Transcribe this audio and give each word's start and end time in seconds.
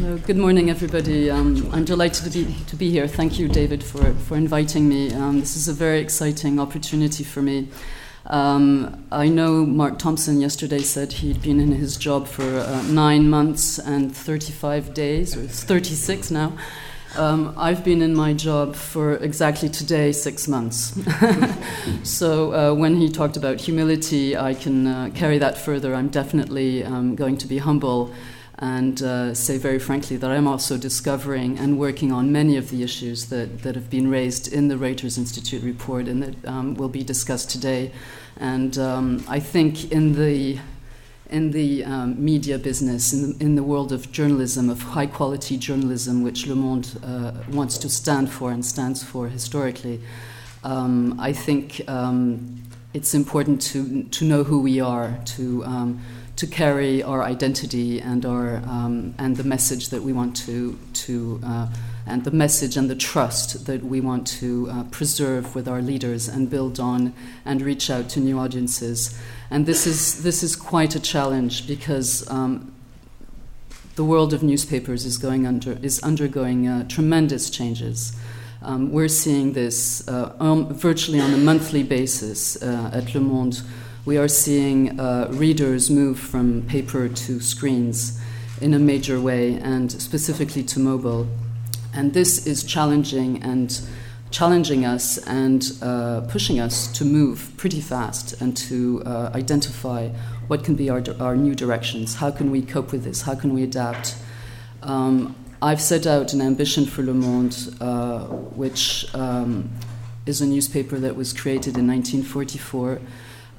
Good 0.00 0.38
morning, 0.38 0.70
everybody. 0.70 1.30
Um, 1.30 1.68
I'm 1.74 1.84
delighted 1.84 2.24
to 2.24 2.30
be, 2.30 2.54
to 2.68 2.74
be 2.74 2.88
here. 2.88 3.06
Thank 3.06 3.38
you, 3.38 3.48
David, 3.48 3.84
for, 3.84 4.14
for 4.14 4.34
inviting 4.34 4.88
me. 4.88 5.12
Um, 5.12 5.40
this 5.40 5.58
is 5.58 5.68
a 5.68 5.74
very 5.74 6.00
exciting 6.00 6.58
opportunity 6.58 7.22
for 7.22 7.42
me. 7.42 7.68
Um, 8.24 9.04
I 9.12 9.28
know 9.28 9.66
Mark 9.66 9.98
Thompson 9.98 10.40
yesterday 10.40 10.78
said 10.78 11.12
he'd 11.12 11.42
been 11.42 11.60
in 11.60 11.72
his 11.72 11.98
job 11.98 12.28
for 12.28 12.44
uh, 12.44 12.82
nine 12.84 13.28
months 13.28 13.78
and 13.78 14.16
35 14.16 14.94
days, 14.94 15.36
or 15.36 15.42
36 15.46 16.30
now. 16.30 16.56
Um, 17.16 17.52
I've 17.58 17.84
been 17.84 18.00
in 18.00 18.14
my 18.14 18.32
job 18.32 18.76
for 18.76 19.16
exactly 19.16 19.68
today 19.68 20.12
six 20.12 20.48
months. 20.48 20.98
so 22.04 22.54
uh, 22.54 22.74
when 22.74 22.96
he 22.96 23.10
talked 23.10 23.36
about 23.36 23.60
humility, 23.60 24.34
I 24.34 24.54
can 24.54 24.86
uh, 24.86 25.10
carry 25.14 25.36
that 25.38 25.58
further. 25.58 25.94
I'm 25.94 26.08
definitely 26.08 26.84
um, 26.84 27.16
going 27.16 27.36
to 27.36 27.46
be 27.46 27.58
humble 27.58 28.14
and 28.60 29.02
uh, 29.02 29.34
say 29.34 29.56
very 29.56 29.78
frankly 29.78 30.16
that 30.18 30.30
I'm 30.30 30.46
also 30.46 30.76
discovering 30.76 31.58
and 31.58 31.78
working 31.78 32.12
on 32.12 32.30
many 32.30 32.58
of 32.58 32.68
the 32.70 32.82
issues 32.82 33.26
that, 33.26 33.62
that 33.62 33.74
have 33.74 33.88
been 33.88 34.10
raised 34.10 34.52
in 34.52 34.68
the 34.68 34.74
Reuters 34.74 35.16
Institute 35.16 35.62
report 35.62 36.08
and 36.08 36.22
that 36.22 36.44
um, 36.46 36.74
will 36.74 36.90
be 36.90 37.02
discussed 37.02 37.50
today. 37.50 37.90
And 38.36 38.76
um, 38.76 39.24
I 39.28 39.40
think 39.40 39.90
in 39.90 40.14
the 40.14 40.58
in 41.30 41.52
the 41.52 41.84
um, 41.84 42.22
media 42.22 42.58
business, 42.58 43.12
in 43.12 43.38
the, 43.38 43.44
in 43.44 43.54
the, 43.54 43.62
world 43.62 43.92
of 43.92 44.10
journalism, 44.10 44.68
of 44.68 44.82
high 44.82 45.06
quality 45.06 45.56
journalism, 45.56 46.24
which 46.24 46.48
Le 46.48 46.56
Monde 46.56 46.98
uh, 47.04 47.30
wants 47.52 47.78
to 47.78 47.88
stand 47.88 48.28
for 48.28 48.50
and 48.50 48.66
stands 48.66 49.04
for 49.04 49.28
historically, 49.28 50.00
um, 50.64 51.14
I 51.20 51.32
think 51.32 51.82
um, 51.86 52.60
it's 52.94 53.14
important 53.14 53.62
to, 53.62 54.02
to 54.02 54.24
know 54.24 54.42
who 54.42 54.60
we 54.60 54.80
are, 54.80 55.20
to 55.36 55.64
um, 55.64 56.00
to 56.40 56.46
carry 56.46 57.02
our 57.02 57.22
identity 57.22 58.00
and 58.00 58.24
our 58.24 58.62
um, 58.66 59.14
and 59.18 59.36
the 59.36 59.44
message 59.44 59.90
that 59.90 60.02
we 60.02 60.10
want 60.10 60.34
to 60.34 60.78
to 60.94 61.38
uh, 61.44 61.68
and 62.06 62.24
the 62.24 62.30
message 62.30 62.78
and 62.78 62.88
the 62.88 62.94
trust 62.94 63.66
that 63.66 63.84
we 63.84 64.00
want 64.00 64.26
to 64.26 64.66
uh, 64.70 64.84
preserve 64.84 65.54
with 65.54 65.68
our 65.68 65.82
leaders 65.82 66.28
and 66.28 66.48
build 66.48 66.80
on 66.80 67.12
and 67.44 67.60
reach 67.60 67.90
out 67.90 68.08
to 68.08 68.20
new 68.20 68.38
audiences. 68.38 69.20
And 69.50 69.66
this 69.66 69.86
is 69.86 70.22
this 70.22 70.42
is 70.42 70.56
quite 70.56 70.96
a 70.96 71.00
challenge 71.00 71.68
because. 71.68 72.28
Um, 72.30 72.72
the 73.96 74.04
world 74.04 74.32
of 74.32 74.42
newspapers 74.42 75.04
is 75.04 75.18
going 75.18 75.46
under 75.46 75.72
is 75.82 76.00
undergoing 76.02 76.66
uh, 76.66 76.88
tremendous 76.88 77.50
changes. 77.50 78.16
Um, 78.62 78.92
we're 78.92 79.08
seeing 79.08 79.52
this 79.52 80.08
uh, 80.08 80.32
um, 80.40 80.72
virtually 80.72 81.20
on 81.20 81.34
a 81.34 81.36
monthly 81.36 81.82
basis 81.82 82.56
uh, 82.62 82.90
at 82.94 83.14
Le 83.14 83.20
Monde 83.20 83.60
we 84.04 84.16
are 84.16 84.28
seeing 84.28 84.98
uh, 84.98 85.28
readers 85.30 85.90
move 85.90 86.18
from 86.18 86.62
paper 86.62 87.08
to 87.08 87.40
screens 87.40 88.20
in 88.60 88.74
a 88.74 88.78
major 88.78 89.20
way, 89.20 89.54
and 89.54 89.90
specifically 89.90 90.62
to 90.62 90.80
mobile. 90.80 91.26
And 91.94 92.14
this 92.14 92.46
is 92.46 92.62
challenging 92.62 93.42
and 93.42 93.80
challenging 94.30 94.84
us 94.84 95.18
and 95.26 95.72
uh, 95.82 96.20
pushing 96.28 96.60
us 96.60 96.90
to 96.92 97.04
move 97.04 97.52
pretty 97.56 97.80
fast 97.80 98.40
and 98.40 98.56
to 98.56 99.02
uh, 99.04 99.30
identify 99.34 100.08
what 100.46 100.62
can 100.64 100.76
be 100.76 100.88
our, 100.88 101.02
our 101.18 101.36
new 101.36 101.54
directions. 101.54 102.14
How 102.14 102.30
can 102.30 102.50
we 102.50 102.62
cope 102.62 102.92
with 102.92 103.02
this? 103.02 103.22
How 103.22 103.34
can 103.34 103.52
we 103.52 103.64
adapt? 103.64 104.16
Um, 104.82 105.34
I've 105.60 105.80
set 105.80 106.06
out 106.06 106.32
an 106.32 106.40
ambition 106.40 106.86
for 106.86 107.02
Le 107.02 107.12
Monde, 107.12 107.76
uh, 107.80 108.20
which 108.54 109.12
um, 109.14 109.70
is 110.26 110.40
a 110.40 110.46
newspaper 110.46 110.98
that 110.98 111.16
was 111.16 111.32
created 111.32 111.76
in 111.76 111.86
1944 111.86 113.00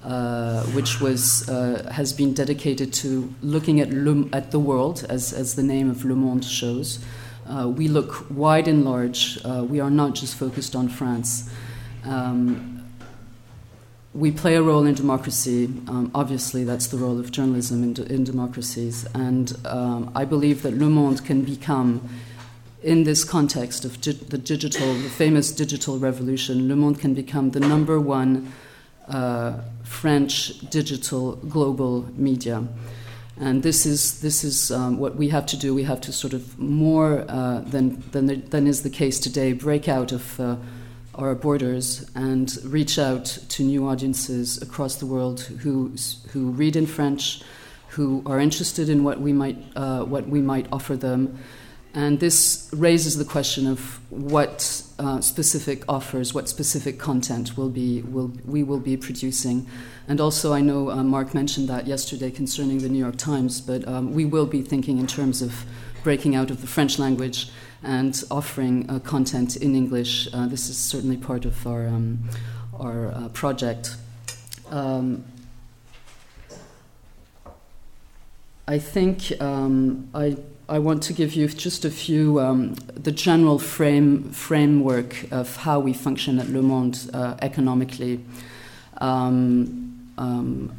uh, 0.03 0.63
which 0.73 0.99
was 0.99 1.47
uh, 1.49 1.91
has 1.94 2.13
been 2.13 2.33
dedicated 2.33 2.91
to 2.94 3.33
looking 3.41 3.80
at 3.80 3.89
Le, 3.91 4.27
at 4.33 4.52
the 4.52 4.59
world, 4.59 5.05
as 5.09 5.33
as 5.33 5.55
the 5.55 5.63
name 5.63 5.89
of 5.89 6.03
Le 6.03 6.16
Monde 6.16 6.45
shows. 6.45 6.99
Uh, 7.47 7.67
we 7.67 7.88
look 7.88 8.25
wide 8.29 8.67
and 8.67 8.85
large. 8.85 9.39
Uh, 9.44 9.66
we 9.67 9.79
are 9.79 9.89
not 9.89 10.16
just 10.16 10.35
focused 10.35 10.75
on 10.75 10.88
France. 10.88 11.49
Um, 12.05 12.72
we 14.13 14.31
play 14.31 14.56
a 14.56 14.61
role 14.61 14.85
in 14.85 14.94
democracy. 14.94 15.66
Um, 15.88 16.11
obviously, 16.13 16.63
that's 16.63 16.88
the 16.88 16.97
role 16.97 17.19
of 17.19 17.31
journalism 17.31 17.84
in, 17.84 18.03
in 18.07 18.23
democracies. 18.23 19.06
And 19.13 19.56
um, 19.66 20.11
I 20.16 20.25
believe 20.25 20.63
that 20.63 20.78
Le 20.78 20.90
Monde 20.90 21.23
can 21.23 21.44
become, 21.44 22.09
in 22.84 23.03
this 23.03 23.23
context 23.23 23.85
of 23.85 24.01
di- 24.01 24.11
the 24.11 24.38
digital, 24.38 24.94
the 24.94 25.09
famous 25.09 25.51
digital 25.51 25.97
revolution, 25.97 26.67
Le 26.67 26.75
Monde 26.75 27.00
can 27.00 27.13
become 27.13 27.51
the 27.51 27.59
number 27.59 28.00
one 28.00 28.51
French 29.83 30.59
digital 30.69 31.35
global 31.35 32.05
media. 32.16 32.67
And 33.39 33.63
this 33.63 33.85
is, 33.85 34.22
this 34.22 34.44
is 34.44 34.72
um, 34.72 34.99
what 34.99 35.16
we 35.16 35.29
have 35.29 35.45
to 35.47 35.57
do. 35.57 35.73
We 35.73 35.83
have 35.83 35.99
to 36.01 36.13
sort 36.13 36.33
of 36.33 36.59
more 36.59 37.25
uh, 37.27 37.61
than, 37.61 38.03
than, 38.11 38.49
than 38.49 38.67
is 38.67 38.83
the 38.83 38.89
case 38.89 39.19
today 39.19 39.53
break 39.53 39.88
out 39.89 40.11
of 40.11 40.39
uh, 40.39 40.57
our 41.16 41.35
borders 41.35 42.09
and 42.16 42.55
reach 42.63 42.99
out 42.99 43.25
to 43.49 43.63
new 43.63 43.88
audiences 43.88 44.61
across 44.61 44.95
the 44.95 45.05
world 45.05 45.41
who, 45.41 45.91
who 46.31 46.51
read 46.51 46.75
in 46.75 46.85
French, 46.85 47.41
who 47.89 48.22
are 48.25 48.39
interested 48.39 48.89
in 48.89 49.03
what 49.03 49.19
we 49.19 49.33
might, 49.33 49.57
uh, 49.75 50.03
what 50.03 50.28
we 50.28 50.41
might 50.41 50.67
offer 50.72 50.95
them 50.95 51.38
and 51.94 52.19
this 52.19 52.69
raises 52.72 53.18
the 53.18 53.25
question 53.25 53.68
of 53.68 54.00
what 54.09 54.84
uh, 54.97 55.19
specific 55.19 55.84
offers, 55.90 56.34
what 56.34 56.47
specific 56.47 56.97
content 56.97 57.57
will 57.57 57.69
be, 57.69 58.02
will, 58.03 58.31
we 58.46 58.63
will 58.63 58.79
be 58.79 58.96
producing. 58.96 59.68
And 60.07 60.22
also, 60.22 60.53
I 60.53 60.62
know 60.62 60.90
uh, 60.90 61.03
Mark 61.03 61.34
mentioned 61.34 61.68
that 61.68 61.88
yesterday 61.88 62.31
concerning 62.31 62.78
the 62.79 62.88
New 62.88 63.00
York 63.00 63.18
Times, 63.18 63.59
but 63.59 63.85
um, 63.88 64.13
we 64.13 64.25
will 64.25 64.46
be 64.46 64.62
thinking 64.62 65.00
in 65.00 65.07
terms 65.07 65.41
of 65.41 65.66
breaking 66.03 66.34
out 66.34 66.50
of 66.50 66.62
the 66.62 66.68
French 66.68 66.97
language 66.97 67.52
and 67.84 68.23
offering 68.31 68.90
uh, 68.90 69.00
content 69.00 69.58
in 69.58 69.75
English. 69.75 70.28
Uh, 70.34 70.47
this 70.47 70.69
is 70.69 70.78
certainly 70.78 71.18
part 71.18 71.44
of 71.46 71.68
our, 71.68 71.88
um, 71.88 72.19
our 72.79 73.12
uh, 73.12 73.28
project. 73.29 73.96
Um, 74.69 75.25
I 78.68 78.79
think 78.79 79.34
um, 79.41 80.09
I 80.13 80.38
I 80.72 80.80
want 80.80 81.04
to 81.04 81.14
give 81.14 81.34
you 81.34 81.50
just 81.50 81.84
a 81.84 81.92
few, 81.92 82.40
um, 82.40 82.76
the 82.96 83.12
general 83.12 83.59
frame, 83.59 84.32
framework 84.32 85.30
of 85.30 85.58
how 85.58 85.82
we 85.82 85.92
function 85.92 86.40
at 86.40 86.48
Le 86.48 86.62
Monde 86.62 86.98
uh, 87.14 87.36
economically. 87.42 88.24
Um, 89.02 90.14
um, 90.18 90.74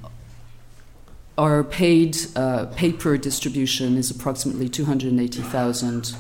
our 1.37 1.63
paid 1.63 2.17
uh, 2.35 2.67
paper 2.75 3.19
distribution 3.19 3.99
is 3.99 4.11
approximately 4.11 4.71
280,000. 4.71 6.17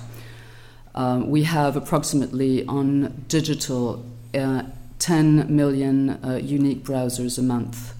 Um, 0.94 1.30
we 1.30 1.44
have 1.44 1.74
approximately 1.74 2.66
on 2.66 3.24
digital 3.26 4.04
uh, 4.34 4.64
10 4.98 5.56
million 5.56 6.10
uh, 6.10 6.38
unique 6.42 6.84
browsers 6.84 7.38
a 7.38 7.42
month. 7.42 7.94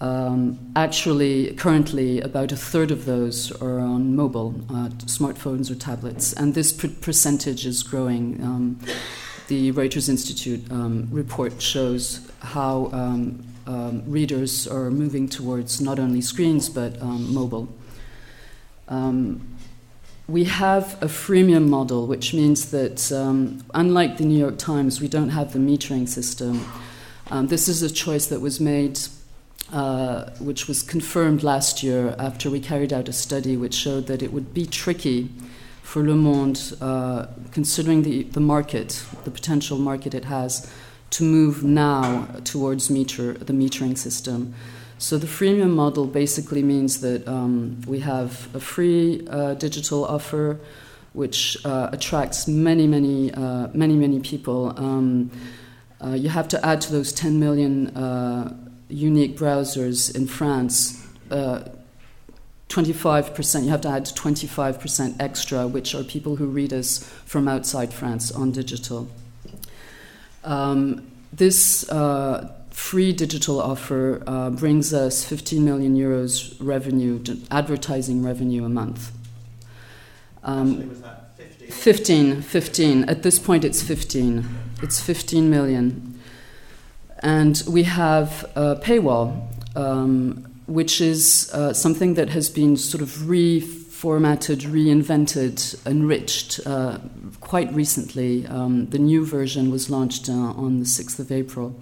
Um, 0.00 0.72
actually, 0.74 1.54
currently, 1.54 2.20
about 2.20 2.52
a 2.52 2.56
third 2.56 2.90
of 2.90 3.04
those 3.04 3.52
are 3.62 3.78
on 3.78 4.16
mobile, 4.16 4.54
uh, 4.68 4.88
smartphones 5.06 5.70
or 5.70 5.76
tablets, 5.76 6.32
and 6.32 6.54
this 6.54 6.72
per- 6.72 6.88
percentage 6.88 7.64
is 7.64 7.82
growing. 7.82 8.42
Um, 8.42 8.80
the 9.46 9.72
Reuters 9.72 10.08
Institute 10.08 10.70
um, 10.70 11.08
report 11.10 11.60
shows 11.62 12.28
how 12.40 12.90
um, 12.92 13.44
um, 13.66 14.02
readers 14.06 14.66
are 14.66 14.90
moving 14.90 15.28
towards 15.28 15.80
not 15.80 15.98
only 15.98 16.20
screens 16.20 16.68
but 16.68 17.00
um, 17.00 17.32
mobile. 17.32 17.68
we 20.26 20.44
have 20.44 21.02
a 21.02 21.06
freemium 21.06 21.68
model, 21.68 22.06
which 22.06 22.32
means 22.32 22.70
that, 22.70 23.12
unlike 23.74 24.16
the 24.16 24.24
New 24.24 24.38
York 24.38 24.58
Times, 24.58 25.00
we 25.00 25.08
don't 25.08 25.28
have 25.28 25.52
the 25.52 25.58
metering 25.58 26.08
system. 26.08 26.66
this 27.48 27.68
is 27.68 27.82
a 27.82 27.90
choice 27.90 28.26
that 28.26 28.40
was 28.40 28.58
made 28.60 28.98
uh, 29.72 30.30
which 30.40 30.68
was 30.68 30.82
confirmed 30.82 31.42
last 31.42 31.82
year 31.82 32.14
after 32.18 32.50
we 32.50 32.60
carried 32.60 32.92
out 32.92 33.08
a 33.08 33.12
study 33.12 33.56
which 33.56 33.74
showed 33.74 34.06
that 34.06 34.22
it 34.22 34.32
would 34.32 34.52
be 34.52 34.66
tricky 34.66 35.30
for 35.82 36.02
Le 36.02 36.14
Monde, 36.14 36.60
uh, 36.80 37.26
considering 37.52 38.02
the, 38.02 38.24
the 38.24 38.40
market, 38.40 39.04
the 39.24 39.30
potential 39.30 39.78
market 39.78 40.14
it 40.14 40.24
has, 40.24 40.70
to 41.10 41.22
move 41.22 41.62
now 41.62 42.26
towards 42.44 42.90
meter, 42.90 43.34
the 43.34 43.52
metering 43.52 43.96
system. 43.96 44.54
So 44.98 45.18
the 45.18 45.26
freemium 45.26 45.70
model 45.70 46.06
basically 46.06 46.62
means 46.62 47.00
that 47.00 47.26
um, 47.28 47.80
we 47.86 48.00
have 48.00 48.48
a 48.54 48.60
free 48.60 49.26
uh, 49.28 49.54
digital 49.54 50.04
offer, 50.04 50.58
which 51.12 51.56
uh, 51.64 51.90
attracts 51.92 52.48
many, 52.48 52.86
many, 52.86 53.32
uh, 53.32 53.68
many, 53.74 53.94
many 53.94 54.20
people. 54.20 54.72
Um, 54.76 55.30
uh, 56.02 56.10
you 56.10 56.28
have 56.28 56.48
to 56.48 56.66
add 56.66 56.80
to 56.82 56.92
those 56.92 57.12
10 57.12 57.38
million 57.38 57.94
unique 58.94 59.36
browsers 59.36 60.14
in 60.14 60.26
France, 60.26 61.04
uh, 61.30 61.64
25%, 62.68 63.64
you 63.64 63.70
have 63.70 63.80
to 63.82 63.88
add 63.88 64.04
25% 64.04 65.16
extra, 65.20 65.66
which 65.66 65.94
are 65.94 66.04
people 66.04 66.36
who 66.36 66.46
read 66.46 66.72
us 66.72 67.04
from 67.24 67.48
outside 67.48 67.92
France 67.92 68.30
on 68.30 68.52
digital. 68.52 69.08
Um, 70.44 71.06
this 71.32 71.88
uh, 71.90 72.52
free 72.70 73.12
digital 73.12 73.60
offer 73.60 74.22
uh, 74.26 74.50
brings 74.50 74.94
us 74.94 75.24
15 75.24 75.64
million 75.64 75.96
euros 75.96 76.56
revenue, 76.60 77.22
advertising 77.50 78.22
revenue 78.22 78.64
a 78.64 78.68
month. 78.68 79.12
Um, 80.42 80.90
15? 81.68 81.70
15, 81.70 82.42
15. 82.42 83.04
At 83.04 83.22
this 83.22 83.38
point, 83.38 83.64
it's 83.64 83.82
15. 83.82 84.44
It's 84.82 85.00
15 85.00 85.50
million. 85.50 86.13
And 87.20 87.62
we 87.68 87.84
have 87.84 88.44
a 88.54 88.76
paywall, 88.76 89.48
um, 89.76 90.44
which 90.66 91.00
is 91.00 91.50
uh, 91.52 91.72
something 91.72 92.14
that 92.14 92.30
has 92.30 92.50
been 92.50 92.76
sort 92.76 93.02
of 93.02 93.08
reformatted, 93.10 94.62
reinvented, 94.62 95.86
enriched 95.86 96.60
uh, 96.66 96.98
quite 97.40 97.72
recently. 97.72 98.46
Um, 98.46 98.86
the 98.86 98.98
new 98.98 99.24
version 99.24 99.70
was 99.70 99.90
launched 99.90 100.28
uh, 100.28 100.32
on 100.32 100.78
the 100.80 100.86
6th 100.86 101.18
of 101.18 101.30
April. 101.32 101.80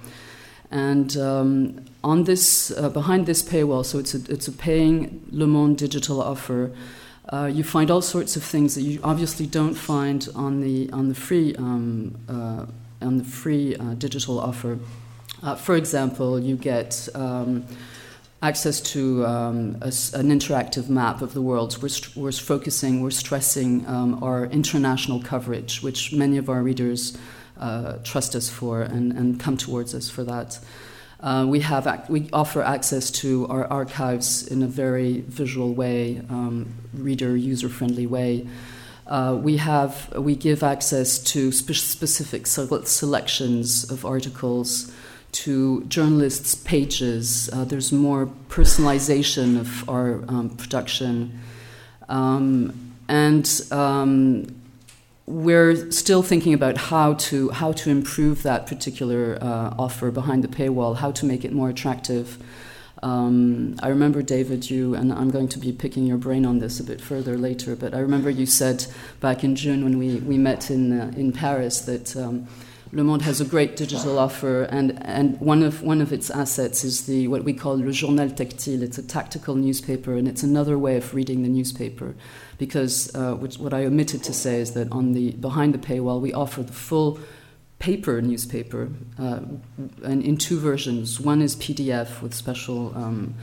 And 0.70 1.16
um, 1.18 1.84
on 2.02 2.24
this, 2.24 2.70
uh, 2.70 2.88
behind 2.88 3.26
this 3.26 3.42
paywall, 3.42 3.84
so 3.84 3.98
it's 3.98 4.14
a, 4.14 4.32
it's 4.32 4.48
a 4.48 4.52
paying 4.52 5.22
Le 5.30 5.46
Monde 5.46 5.76
digital 5.76 6.22
offer. 6.22 6.72
Uh, 7.28 7.46
you 7.52 7.62
find 7.62 7.90
all 7.90 8.02
sorts 8.02 8.36
of 8.36 8.42
things 8.42 8.74
that 8.74 8.82
you 8.82 8.98
obviously 9.04 9.46
don't 9.46 9.74
find 9.74 10.28
on 10.34 10.60
the 10.60 10.90
on 10.90 11.08
the 11.08 11.14
free 11.14 11.54
um, 11.54 12.16
uh, 12.28 12.66
on 13.00 13.18
the 13.18 13.24
free 13.24 13.76
uh, 13.76 13.94
digital 13.94 14.40
offer. 14.40 14.78
Uh, 15.42 15.56
for 15.56 15.74
example, 15.74 16.38
you 16.38 16.56
get 16.56 17.08
um, 17.16 17.64
access 18.42 18.80
to 18.80 19.26
um, 19.26 19.76
a, 19.80 19.86
an 20.14 20.30
interactive 20.30 20.88
map 20.88 21.20
of 21.20 21.34
the 21.34 21.42
world. 21.42 21.82
We're, 21.82 21.88
st- 21.88 22.16
we're 22.16 22.30
focusing, 22.32 23.02
we're 23.02 23.10
stressing 23.10 23.84
um, 23.88 24.22
our 24.22 24.46
international 24.46 25.20
coverage, 25.20 25.82
which 25.82 26.12
many 26.12 26.36
of 26.36 26.48
our 26.48 26.62
readers 26.62 27.18
uh, 27.58 27.94
trust 28.04 28.36
us 28.36 28.48
for 28.48 28.82
and, 28.82 29.12
and 29.12 29.40
come 29.40 29.56
towards 29.56 29.94
us 29.94 30.08
for 30.08 30.22
that. 30.24 30.60
Uh, 31.18 31.44
we 31.48 31.60
have 31.60 31.86
ac- 31.86 32.02
we 32.08 32.28
offer 32.32 32.62
access 32.62 33.10
to 33.10 33.46
our 33.48 33.66
archives 33.66 34.46
in 34.46 34.62
a 34.62 34.66
very 34.66 35.20
visual 35.22 35.72
way, 35.74 36.20
um, 36.30 36.72
reader 36.94 37.36
user 37.36 37.68
friendly 37.68 38.06
way. 38.06 38.46
Uh, 39.06 39.36
we 39.40 39.56
have 39.56 40.12
we 40.16 40.34
give 40.34 40.62
access 40.62 41.18
to 41.18 41.52
spe- 41.52 41.72
specific 41.74 42.46
selections 42.46 43.88
of 43.90 44.04
articles 44.04 44.92
to 45.32 45.84
journalists' 45.84 46.54
pages. 46.54 47.48
Uh, 47.52 47.64
there's 47.64 47.90
more 47.90 48.26
personalization 48.48 49.58
of 49.58 49.88
our 49.88 50.22
um, 50.28 50.50
production, 50.50 51.40
um, 52.08 52.94
and 53.08 53.60
um, 53.70 54.46
we're 55.26 55.90
still 55.90 56.22
thinking 56.22 56.52
about 56.52 56.76
how 56.76 57.14
to 57.14 57.48
how 57.50 57.72
to 57.72 57.90
improve 57.90 58.42
that 58.42 58.66
particular 58.66 59.38
uh, 59.40 59.74
offer 59.78 60.10
behind 60.10 60.44
the 60.44 60.48
paywall, 60.48 60.96
how 60.96 61.10
to 61.12 61.26
make 61.26 61.44
it 61.44 61.52
more 61.52 61.70
attractive. 61.70 62.38
Um, 63.02 63.74
I 63.82 63.88
remember 63.88 64.22
David, 64.22 64.70
you 64.70 64.94
and 64.94 65.12
I'm 65.12 65.30
going 65.30 65.48
to 65.48 65.58
be 65.58 65.72
picking 65.72 66.06
your 66.06 66.18
brain 66.18 66.46
on 66.46 66.60
this 66.60 66.78
a 66.78 66.84
bit 66.84 67.00
further 67.00 67.36
later. 67.36 67.74
But 67.74 67.94
I 67.94 67.98
remember 67.98 68.30
you 68.30 68.46
said 68.46 68.86
back 69.20 69.42
in 69.42 69.56
June 69.56 69.82
when 69.82 69.98
we, 69.98 70.16
we 70.16 70.38
met 70.38 70.70
in 70.70 71.00
uh, 71.00 71.12
in 71.16 71.32
Paris 71.32 71.80
that 71.82 72.16
um, 72.16 72.46
Le 72.94 73.02
Monde 73.02 73.22
has 73.22 73.40
a 73.40 73.46
great 73.46 73.74
digital 73.74 74.18
offer, 74.18 74.64
and, 74.64 75.02
and 75.02 75.40
one 75.40 75.62
of 75.62 75.82
one 75.82 76.02
of 76.02 76.12
its 76.12 76.28
assets 76.30 76.84
is 76.84 77.06
the 77.06 77.26
what 77.26 77.42
we 77.42 77.54
call 77.54 77.78
le 77.78 77.90
journal 77.90 78.28
tactile. 78.28 78.82
It's 78.82 78.98
a 78.98 79.02
tactical 79.02 79.54
newspaper, 79.54 80.14
and 80.14 80.28
it's 80.28 80.42
another 80.42 80.76
way 80.76 80.98
of 80.98 81.14
reading 81.14 81.42
the 81.42 81.48
newspaper 81.48 82.14
because 82.58 83.10
uh, 83.14 83.34
which, 83.34 83.56
what 83.56 83.72
I 83.72 83.86
omitted 83.86 84.22
to 84.24 84.34
say 84.34 84.60
is 84.60 84.72
that 84.72 84.92
on 84.92 85.14
the 85.14 85.30
behind 85.32 85.72
the 85.72 85.78
paywall 85.78 86.20
we 86.20 86.34
offer 86.34 86.62
the 86.62 86.74
full 86.74 87.18
paper 87.78 88.20
newspaper 88.20 88.90
uh, 89.18 89.40
and 90.04 90.22
in 90.22 90.36
two 90.36 90.60
versions. 90.60 91.18
One 91.18 91.40
is 91.40 91.56
PDF 91.56 92.20
with 92.20 92.34
special 92.34 92.92
um, 92.94 93.34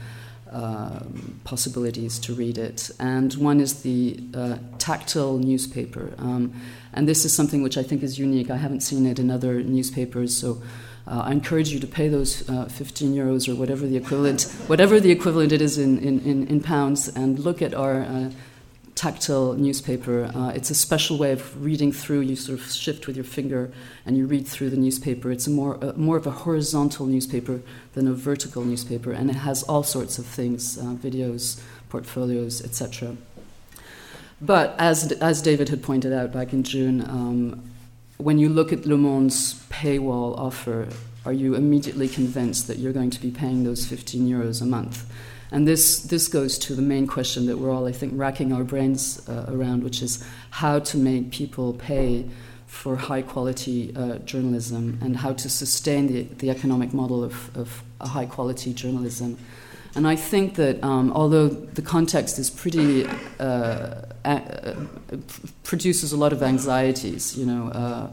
uh, 0.52 1.00
possibilities 1.44 2.18
to 2.20 2.34
read 2.34 2.58
it, 2.58 2.90
and 2.98 3.32
one 3.34 3.60
is 3.60 3.82
the 3.82 4.20
uh, 4.34 4.58
tactile 4.78 5.38
newspaper. 5.38 6.12
Um, 6.18 6.52
and 6.92 7.08
this 7.08 7.24
is 7.24 7.32
something 7.32 7.62
which 7.62 7.78
I 7.78 7.82
think 7.82 8.02
is 8.02 8.18
unique. 8.18 8.50
I 8.50 8.56
haven't 8.56 8.80
seen 8.80 9.06
it 9.06 9.18
in 9.18 9.30
other 9.30 9.62
newspapers, 9.62 10.36
so. 10.36 10.62
Uh, 11.06 11.22
I 11.24 11.32
encourage 11.32 11.70
you 11.70 11.80
to 11.80 11.86
pay 11.88 12.06
those 12.06 12.48
uh, 12.48 12.66
15 12.66 13.14
euros 13.14 13.48
or 13.48 13.56
whatever 13.56 13.84
the 13.86 13.96
equivalent, 13.96 14.42
whatever 14.68 15.00
the 15.00 15.10
equivalent 15.10 15.50
it 15.50 15.60
is 15.60 15.76
in, 15.76 15.98
in, 15.98 16.20
in, 16.20 16.46
in 16.46 16.60
pounds, 16.60 17.08
and 17.08 17.38
look 17.38 17.62
at 17.62 17.74
our 17.74 18.02
uh, 18.02 18.30
tactile 19.00 19.54
newspaper. 19.54 20.30
Uh, 20.34 20.50
it's 20.50 20.68
a 20.68 20.74
special 20.74 21.16
way 21.16 21.32
of 21.32 21.64
reading 21.64 21.90
through. 21.90 22.20
You 22.20 22.36
sort 22.36 22.60
of 22.60 22.70
shift 22.70 23.06
with 23.06 23.16
your 23.16 23.24
finger 23.24 23.72
and 24.04 24.14
you 24.14 24.26
read 24.26 24.46
through 24.46 24.68
the 24.68 24.76
newspaper. 24.76 25.32
It's 25.32 25.48
more, 25.48 25.82
uh, 25.82 25.94
more 25.96 26.18
of 26.18 26.26
a 26.26 26.30
horizontal 26.30 27.06
newspaper 27.06 27.62
than 27.94 28.06
a 28.06 28.12
vertical 28.12 28.62
newspaper, 28.62 29.10
and 29.10 29.30
it 29.30 29.36
has 29.36 29.62
all 29.62 29.82
sorts 29.82 30.18
of 30.18 30.26
things 30.26 30.76
uh, 30.76 30.82
videos, 31.06 31.62
portfolios, 31.88 32.62
etc. 32.62 33.16
But 34.38 34.74
as, 34.78 35.12
as 35.12 35.40
David 35.40 35.70
had 35.70 35.82
pointed 35.82 36.12
out 36.12 36.30
back 36.30 36.52
in 36.52 36.62
June, 36.62 37.00
um, 37.00 37.70
when 38.18 38.38
you 38.38 38.50
look 38.50 38.70
at 38.70 38.84
Le 38.84 38.98
Monde's 38.98 39.54
paywall 39.70 40.38
offer, 40.38 40.88
are 41.24 41.32
you 41.32 41.54
immediately 41.54 42.06
convinced 42.06 42.66
that 42.66 42.76
you're 42.76 42.92
going 42.92 43.10
to 43.10 43.20
be 43.20 43.30
paying 43.30 43.64
those 43.64 43.86
15 43.86 44.28
euros 44.28 44.60
a 44.60 44.66
month? 44.66 45.10
And 45.52 45.66
this, 45.66 46.00
this 46.00 46.28
goes 46.28 46.58
to 46.58 46.74
the 46.74 46.82
main 46.82 47.06
question 47.06 47.46
that 47.46 47.58
we're 47.58 47.70
all, 47.70 47.86
I 47.86 47.92
think, 47.92 48.12
racking 48.16 48.52
our 48.52 48.64
brains 48.64 49.28
uh, 49.28 49.46
around, 49.48 49.82
which 49.82 50.00
is 50.02 50.24
how 50.50 50.78
to 50.78 50.96
make 50.96 51.32
people 51.32 51.72
pay 51.74 52.28
for 52.66 52.94
high 52.94 53.22
quality 53.22 53.92
uh, 53.96 54.18
journalism 54.18 54.98
and 55.02 55.16
how 55.16 55.32
to 55.32 55.48
sustain 55.48 56.06
the, 56.06 56.22
the 56.38 56.50
economic 56.50 56.94
model 56.94 57.24
of, 57.24 57.56
of 57.56 57.82
a 58.00 58.06
high 58.06 58.26
quality 58.26 58.72
journalism. 58.72 59.36
And 59.96 60.06
I 60.06 60.14
think 60.14 60.54
that 60.54 60.82
um, 60.84 61.12
although 61.12 61.48
the 61.48 61.82
context 61.82 62.38
is 62.38 62.48
pretty, 62.48 63.08
uh, 63.40 64.02
produces 65.64 66.12
a 66.12 66.16
lot 66.16 66.32
of 66.32 66.44
anxieties, 66.44 67.36
you 67.36 67.44
know 67.44 67.68
uh, 67.70 68.08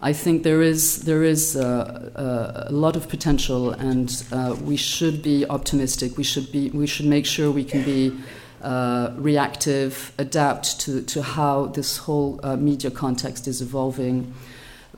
I 0.00 0.12
think 0.12 0.42
there 0.42 0.60
is 0.62 1.04
there 1.04 1.22
is 1.22 1.56
uh, 1.56 2.10
uh, 2.16 2.68
a 2.68 2.72
lot 2.72 2.96
of 2.96 3.08
potential, 3.08 3.70
and 3.70 4.24
uh, 4.32 4.56
we 4.62 4.76
should 4.76 5.22
be 5.22 5.46
optimistic. 5.46 6.16
We 6.16 6.24
should 6.24 6.50
be 6.52 6.70
we 6.70 6.86
should 6.86 7.06
make 7.06 7.26
sure 7.26 7.50
we 7.50 7.64
can 7.64 7.82
be 7.84 8.12
uh, 8.62 9.12
reactive, 9.16 10.12
adapt 10.18 10.80
to 10.80 11.02
to 11.02 11.22
how 11.22 11.66
this 11.66 11.98
whole 11.98 12.40
uh, 12.42 12.56
media 12.56 12.90
context 12.90 13.46
is 13.48 13.60
evolving. 13.62 14.34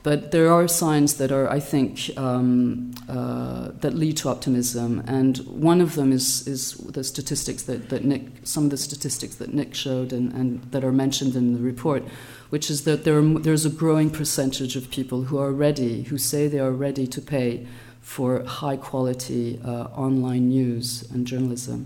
But 0.07 0.31
there 0.31 0.49
are 0.53 0.69
signs 0.69 1.15
that 1.15 1.33
are, 1.33 1.49
I 1.51 1.59
think, 1.59 2.11
um, 2.15 2.93
uh, 3.09 3.71
that 3.81 3.93
lead 3.93 4.15
to 4.17 4.29
optimism, 4.29 5.03
and 5.05 5.37
one 5.39 5.81
of 5.81 5.95
them 5.95 6.13
is 6.13 6.47
is 6.47 6.75
the 6.97 7.03
statistics 7.03 7.63
that, 7.63 7.89
that 7.89 8.05
Nick, 8.05 8.21
some 8.43 8.63
of 8.63 8.69
the 8.69 8.77
statistics 8.77 9.35
that 9.35 9.53
Nick 9.53 9.75
showed, 9.75 10.13
and, 10.13 10.31
and 10.31 10.61
that 10.71 10.83
are 10.85 10.93
mentioned 10.93 11.35
in 11.35 11.53
the 11.55 11.59
report 11.59 12.03
which 12.49 12.69
is 12.69 12.83
that 12.83 13.03
there 13.03 13.17
are, 13.17 13.39
there's 13.39 13.65
a 13.65 13.69
growing 13.69 14.09
percentage 14.09 14.77
of 14.77 14.89
people 14.89 15.23
who 15.23 15.37
are 15.37 15.51
ready, 15.51 16.03
who 16.03 16.17
say 16.17 16.47
they 16.47 16.59
are 16.59 16.71
ready 16.71 17.05
to 17.07 17.21
pay 17.21 17.67
for 18.01 18.43
high 18.45 18.77
quality 18.77 19.59
uh, 19.65 19.87
online 20.05 20.47
news 20.47 21.03
and 21.11 21.27
journalism. 21.27 21.85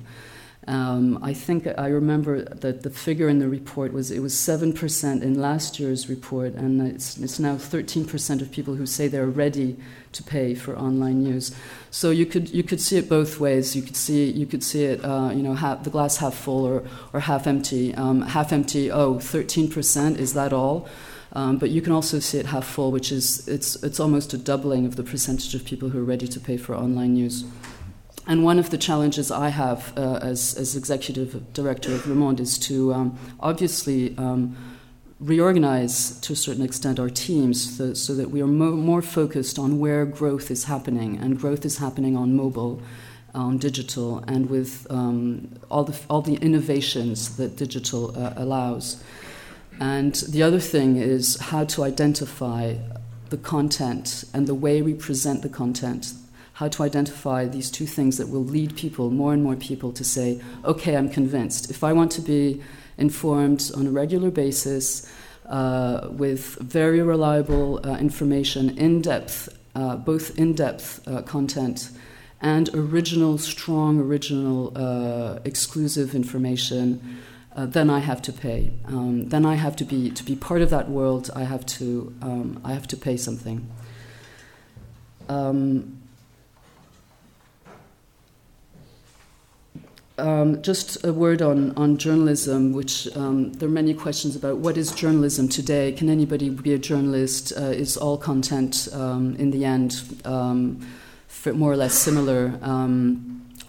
Um, 0.68 1.18
I 1.24 1.34
think 1.34 1.68
I 1.78 1.88
remember 1.88 2.44
that 2.44 2.84
the 2.84 2.92
figure 2.92 3.28
in 3.28 3.40
the 3.40 3.50
report 3.50 3.94
was 3.94 4.12
it 4.12 4.20
was 4.20 4.38
seven 4.38 4.74
percent 4.74 5.24
in 5.24 5.42
last 5.42 5.80
year's 5.80 6.08
report, 6.08 6.54
and 6.54 6.80
it's, 6.88 7.18
it's 7.18 7.40
now 7.40 7.58
thirteen 7.58 8.06
percent 8.06 8.44
of 8.44 8.52
people 8.52 8.76
who 8.76 8.86
say 8.86 9.08
they're 9.08 9.26
ready 9.26 9.76
to 10.12 10.22
pay 10.22 10.54
for 10.54 10.78
online 10.78 11.24
news. 11.24 11.56
So 11.90 12.12
you 12.12 12.28
could 12.28 12.50
you 12.50 12.62
could 12.62 12.80
see 12.80 12.98
it 12.98 13.10
both 13.10 13.40
ways. 13.40 13.76
You 13.76 13.82
could 13.82 13.96
see 13.96 14.30
you 14.30 14.46
could 14.46 14.64
see 14.64 14.86
it 14.86 15.04
uh, 15.04 15.32
you 15.34 15.42
know 15.42 15.56
half, 15.56 15.84
the 15.84 15.90
glass 15.90 16.18
half 16.18 16.36
full 16.36 16.64
or 16.64 16.84
or 17.12 17.22
half 17.22 17.48
empty. 17.48 17.96
Um, 17.96 18.22
half 18.22 18.54
empty. 18.54 18.92
Oh, 18.92 19.18
13 19.18 19.68
percent 19.68 20.20
is 20.20 20.36
that 20.36 20.54
all? 20.54 20.88
Um, 21.34 21.58
but 21.58 21.70
you 21.70 21.82
can 21.82 21.94
also 21.94 22.20
see 22.20 22.38
it 22.38 22.48
half 22.48 22.66
full, 22.66 22.92
which 22.92 23.12
is 23.12 23.48
it's 23.48 23.82
it's 23.82 24.00
almost 24.00 24.34
a 24.34 24.38
doubling 24.38 24.86
of 24.86 24.96
the 24.96 25.04
percentage 25.04 25.56
of 25.56 25.66
people 25.66 25.90
who 25.90 26.00
are 26.00 26.04
ready 26.04 26.28
to 26.28 26.40
pay 26.40 26.58
for 26.58 26.76
online 26.76 27.14
news. 27.14 27.46
And 28.28 28.44
one 28.44 28.60
of 28.60 28.70
the 28.70 28.78
challenges 28.78 29.32
I 29.32 29.50
have 29.50 29.98
uh, 29.98 30.20
as, 30.22 30.56
as 30.56 30.76
executive 30.76 31.54
director 31.54 31.94
of 31.94 32.06
Le 32.08 32.16
Monde 32.16 32.40
is 32.40 32.58
to 32.60 32.94
um, 32.94 33.20
obviously 33.40 34.16
um, 34.18 34.56
reorganize 35.20 36.20
to 36.22 36.34
a 36.34 36.36
certain 36.36 36.64
extent 36.64 37.00
our 37.00 37.10
teams 37.10 37.78
so, 37.78 37.94
so 37.94 38.14
that 38.14 38.30
we 38.30 38.42
are 38.42 38.48
mo- 38.48 38.76
more 38.76 39.02
focused 39.02 39.58
on 39.58 39.80
where 39.80 40.06
growth 40.06 40.52
is 40.52 40.66
happening. 40.66 41.18
And 41.18 41.40
growth 41.40 41.66
is 41.66 41.80
happening 41.80 42.16
on 42.16 42.36
mobile, 42.36 42.82
on 43.34 43.58
digital, 43.58 44.24
and 44.28 44.50
with 44.50 44.86
um, 44.90 45.60
all, 45.70 45.84
the, 45.84 46.00
all 46.10 46.22
the 46.22 46.36
innovations 46.36 47.38
that 47.38 47.56
digital 47.56 48.18
uh, 48.18 48.34
allows. 48.36 49.04
And 49.80 50.14
the 50.14 50.44
other 50.44 50.60
thing 50.60 50.98
is 50.98 51.40
how 51.40 51.66
to 51.66 51.84
identify 51.84 52.76
the 53.30 53.38
content 53.38 54.26
and 54.34 54.46
the 54.46 54.54
way 54.54 54.84
we 54.84 54.94
present 54.94 55.42
the 55.42 55.50
content 55.50 56.14
how 56.62 56.68
to 56.68 56.84
identify 56.84 57.48
these 57.48 57.72
two 57.72 57.88
things 57.88 58.20
that 58.20 58.30
will 58.30 58.46
lead 58.46 58.76
people, 58.76 59.10
more 59.10 59.34
and 59.34 59.42
more 59.42 59.56
people, 59.56 59.92
to 59.92 60.04
say, 60.04 60.40
okay, 60.64 60.96
I'm 60.96 61.10
convinced. 61.10 61.72
If 61.72 61.84
I 61.84 61.92
want 61.92 62.12
to 62.12 62.22
be 62.22 62.62
informed 63.00 63.72
on 63.76 63.88
a 63.88 63.90
regular 63.90 64.30
basis 64.30 65.12
uh, 65.48 66.08
with 66.12 66.44
very 66.60 67.02
reliable 67.02 67.82
uh, 67.84 67.98
information, 67.98 68.78
in 68.78 69.02
depth, 69.02 69.50
uh, 69.74 69.96
both 69.96 70.38
in 70.38 70.54
depth 70.54 70.86
uh, 71.08 71.24
content 71.24 71.90
and 72.42 72.70
original, 72.76 73.40
strong, 73.40 74.00
original, 74.00 74.72
uh, 74.76 75.40
exclusive 75.44 76.14
information. 76.14 76.84
uh, 77.56 77.66
then 77.66 77.90
I 77.90 78.00
have 78.00 78.22
to 78.22 78.34
pay. 78.34 78.72
Um, 78.86 79.30
then 79.30 79.46
I 79.46 79.56
have 79.56 79.76
to 79.78 79.84
be 79.84 80.12
to 80.12 80.24
be 80.24 80.36
part 80.36 80.62
of 80.62 80.70
that 80.70 80.90
world. 80.90 81.30
I 81.36 81.44
have 81.44 81.66
to 81.78 82.14
um, 82.22 82.62
I 82.64 82.74
have 82.74 82.88
to 82.88 82.98
pay 82.98 83.18
something. 83.18 83.68
Um, 85.28 86.01
um 90.22 90.62
just 90.62 91.04
a 91.04 91.12
word 91.12 91.42
on, 91.42 91.74
on 91.76 91.98
journalism, 91.98 92.74
which 92.74 93.08
um, 93.16 93.52
there 93.54 93.68
are 93.68 93.72
many 93.72 93.94
questions 93.94 94.36
about 94.36 94.58
what 94.58 94.78
is 94.78 94.92
journalism 94.92 95.50
today? 95.50 95.92
Can 95.92 96.10
anybody 96.10 96.50
be 96.50 96.74
a 96.74 96.80
journalist? 96.80 97.54
Uh, 97.58 97.74
is 97.84 97.98
all 97.98 98.18
content 98.18 98.88
um, 98.94 99.36
in 99.38 99.52
the 99.52 99.66
end 99.66 100.04
more 101.46 101.72
or 101.72 101.78
less 101.78 101.94
similar? 101.94 102.60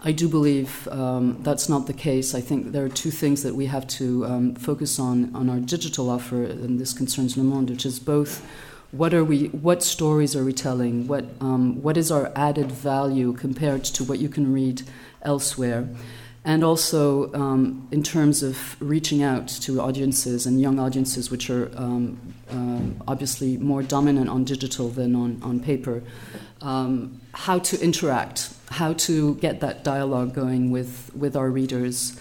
I 0.04 0.10
do 0.10 0.28
believe 0.28 0.88
um, 0.88 1.38
that's 1.42 1.68
not 1.68 1.86
the 1.86 1.92
case. 1.92 2.34
I 2.34 2.40
think 2.40 2.72
there 2.72 2.84
are 2.84 2.88
two 2.88 3.12
things 3.12 3.44
that 3.44 3.54
we 3.54 3.66
have 3.66 3.86
to 3.98 4.26
um, 4.26 4.54
focus 4.56 4.98
on 4.98 5.30
on 5.34 5.48
our 5.48 5.60
digital 5.60 6.10
offer, 6.10 6.42
and 6.42 6.80
this 6.80 6.92
concerns 6.92 7.36
Le 7.36 7.44
Monde, 7.44 7.70
which 7.70 7.86
is 7.86 8.00
both 8.00 8.44
what 8.90 9.14
are 9.14 9.24
we, 9.24 9.46
what 9.48 9.82
stories 9.82 10.34
are 10.34 10.44
we 10.44 10.52
telling, 10.52 11.06
what 11.06 11.24
um, 11.40 11.80
what 11.82 11.96
is 11.96 12.10
our 12.10 12.32
added 12.34 12.72
value 12.72 13.32
compared 13.32 13.84
to 13.84 14.02
what 14.02 14.18
you 14.18 14.28
can 14.28 14.52
read 14.52 14.82
elsewhere, 15.22 15.88
and 16.44 16.64
also 16.64 17.32
um, 17.34 17.86
in 17.92 18.02
terms 18.02 18.42
of 18.42 18.76
reaching 18.80 19.22
out 19.22 19.46
to 19.48 19.80
audiences 19.80 20.46
and 20.46 20.60
young 20.60 20.78
audiences, 20.78 21.30
which 21.30 21.48
are 21.50 21.70
um, 21.76 22.18
uh, 22.50 23.10
obviously 23.10 23.56
more 23.58 23.82
dominant 23.82 24.28
on 24.28 24.44
digital 24.44 24.88
than 24.88 25.14
on 25.14 25.40
on 25.42 25.60
paper, 25.60 26.02
um, 26.60 27.20
how 27.32 27.58
to 27.58 27.80
interact 27.80 28.52
how 28.72 28.94
to 28.94 29.34
get 29.36 29.60
that 29.60 29.84
dialogue 29.84 30.34
going 30.34 30.70
with, 30.70 31.10
with 31.14 31.36
our 31.36 31.50
readers. 31.50 32.18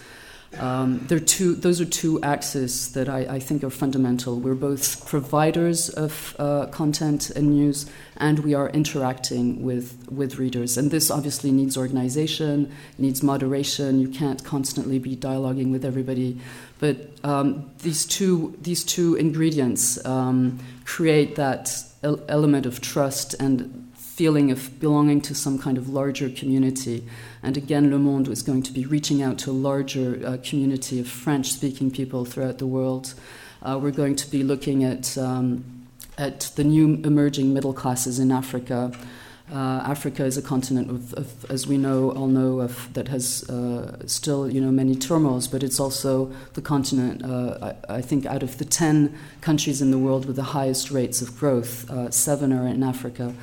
Um, 0.59 1.07
two, 1.07 1.55
those 1.55 1.79
are 1.79 1.85
two 1.85 2.21
axes 2.21 2.91
that 2.91 3.07
I, 3.07 3.19
I, 3.19 3.39
think 3.39 3.63
are 3.63 3.69
fundamental. 3.69 4.37
We're 4.37 4.53
both 4.53 5.07
providers 5.07 5.89
of 5.89 6.35
uh, 6.37 6.65
content 6.67 7.29
and 7.29 7.51
news, 7.51 7.89
and 8.17 8.39
we 8.39 8.53
are 8.53 8.69
interacting 8.69 9.63
with, 9.63 9.97
with 10.11 10.37
readers. 10.37 10.77
And 10.77 10.91
this 10.91 11.09
obviously 11.09 11.51
needs 11.51 11.77
organization, 11.77 12.71
needs 12.97 13.23
moderation. 13.23 14.01
You 14.01 14.09
can't 14.09 14.43
constantly 14.43 14.99
be 14.99 15.15
dialoguing 15.15 15.71
with 15.71 15.85
everybody. 15.85 16.37
But 16.79 16.97
um, 17.23 17.71
these, 17.79 18.05
two, 18.05 18.57
these 18.61 18.83
two 18.83 19.15
ingredients 19.15 20.03
um, 20.05 20.59
create 20.83 21.35
that 21.37 21.71
element 22.03 22.65
of 22.65 22.81
trust 22.81 23.35
and 23.35 23.90
feeling 24.15 24.51
of 24.51 24.79
belonging 24.79 25.21
to 25.21 25.33
some 25.33 25.57
kind 25.57 25.77
of 25.77 25.87
larger 25.87 26.29
community. 26.29 27.03
And 27.41 27.55
again, 27.55 27.89
Le 27.91 27.97
Monde 27.97 28.27
was 28.27 28.41
going 28.41 28.61
to 28.63 28.73
be 28.73 28.85
reaching 28.85 29.21
out 29.21 29.39
to 29.39 29.51
a 29.51 29.53
larger 29.53 30.21
uh, 30.25 30.37
community 30.43 30.99
of 30.99 31.07
French 31.07 31.51
speaking 31.51 31.89
people 31.89 32.25
throughout 32.25 32.57
the 32.57 32.67
world. 32.67 33.13
Uh, 33.61 33.79
we're 33.81 33.91
going 33.91 34.17
to 34.17 34.29
be 34.29 34.43
looking 34.43 34.83
at, 34.83 35.17
um, 35.17 35.63
at 36.17 36.51
the 36.55 36.63
new 36.63 36.99
emerging 37.05 37.53
middle 37.53 37.73
classes 37.73 38.19
in 38.19 38.31
Africa. 38.31 38.91
Uh, 39.51 39.81
Africa 39.85 40.25
is 40.25 40.37
a 40.37 40.41
continent, 40.41 40.89
of, 40.89 41.13
of, 41.13 41.51
as 41.51 41.65
we 41.65 41.77
know, 41.77 42.11
all 42.11 42.27
know, 42.27 42.59
of, 42.59 42.93
that 42.93 43.07
has 43.07 43.49
uh, 43.49 44.05
still, 44.07 44.49
you 44.49 44.59
know, 44.59 44.71
many 44.71 44.95
turmoils. 44.95 45.47
But 45.47 45.63
it's 45.63 45.79
also 45.79 46.31
the 46.53 46.61
continent, 46.61 47.23
uh, 47.23 47.73
I, 47.89 47.95
I, 47.95 48.01
think, 48.01 48.25
out 48.25 48.43
of 48.43 48.57
the 48.57 48.65
ten 48.65 49.17
countries 49.39 49.81
in 49.81 49.91
the 49.91 49.97
world 49.97 50.25
with 50.25 50.35
the 50.35 50.43
highest 50.43 50.91
rates 50.91 51.21
of 51.21 51.37
growth, 51.37 51.89
uh, 51.89 52.11
seven 52.11 52.51
are 52.51 52.67
in 52.67 52.83
Africa. 52.83 53.33